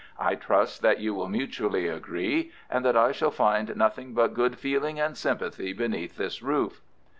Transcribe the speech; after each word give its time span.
"I 0.17 0.33
trust 0.33 0.81
that 0.81 0.99
you 0.99 1.13
will 1.13 1.29
mutually 1.29 1.87
agree, 1.87 2.51
and 2.71 2.83
that 2.83 2.97
I 2.97 3.11
shall 3.11 3.29
find 3.29 3.75
nothing 3.77 4.15
but 4.15 4.33
good 4.33 4.57
feeling 4.57 4.99
and 4.99 5.15
sympathy 5.15 5.73
beneath 5.73 6.17
this 6.17 6.41
roof." 6.41 6.81